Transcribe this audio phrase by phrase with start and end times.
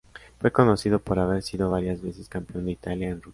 [0.39, 3.29] Fue conocido por haber sido varias veces Campeón de Italia en Ruta.